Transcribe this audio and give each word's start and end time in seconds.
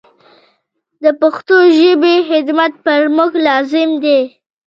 د 1.03 1.05
پښتو 1.21 1.55
ژبي 1.77 2.15
خدمت 2.29 2.71
پر 2.85 3.01
موږ 3.15 3.31
لازم 3.47 3.89
دی. 4.03 4.19